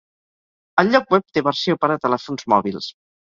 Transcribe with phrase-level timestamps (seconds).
[0.83, 2.89] El lloc web té versió per a telèfons mòbils.